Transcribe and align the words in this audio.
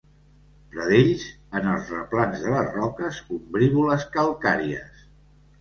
Pradells 0.75 1.25
en 1.59 1.67
els 1.73 1.91
replans 1.97 2.41
de 2.45 2.55
les 2.55 2.71
roques 2.79 3.21
ombrívoles 3.37 4.11
calcàries. 4.17 5.07